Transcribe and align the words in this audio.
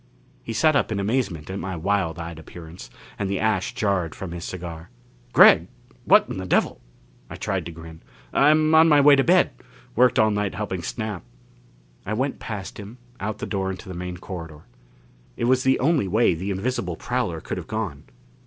He 0.41 0.51
sat 0.51 0.75
up 0.75 0.91
in 0.91 0.99
amazement 0.99 1.47
at 1.51 1.59
my 1.59 1.75
wild 1.75 2.17
eyed 2.17 2.39
appearance, 2.39 2.89
and 3.19 3.29
the 3.29 3.39
ash 3.39 3.75
jarred 3.75 4.15
from 4.15 4.31
his 4.31 4.43
cigar. 4.43 4.89
"Gregg! 5.31 5.67
What 6.05 6.27
in 6.27 6.37
the 6.37 6.47
devil" 6.47 6.81
I 7.29 7.35
tried 7.35 7.67
to 7.67 7.71
grin. 7.71 8.01
"I'm 8.33 8.73
on 8.73 8.89
my 8.89 8.99
way 8.99 9.15
to 9.15 9.23
bed 9.23 9.51
worked 9.95 10.17
all 10.17 10.31
night 10.31 10.55
helping 10.55 10.81
Snap." 10.81 11.23
I 12.03 12.15
went 12.15 12.39
past 12.39 12.79
him, 12.79 12.97
out 13.19 13.37
the 13.37 13.45
door 13.45 13.69
into 13.69 13.87
the 13.87 13.93
main 13.93 14.17
corridor. 14.17 14.61
It 15.37 15.45
was 15.45 15.61
the 15.63 15.77
only 15.79 16.07
way 16.07 16.33
the 16.33 16.49
invisible 16.49 16.95
prowler 16.95 17.39
could 17.39 17.57
have 17.57 17.67
gone. 17.67 18.05